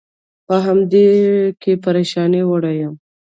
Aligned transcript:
په 0.47 0.55
همدې 0.65 1.07
کې 1.61 1.71
پرېشانۍ 1.83 2.41
وړی 2.45 2.75
یم. 2.81 2.93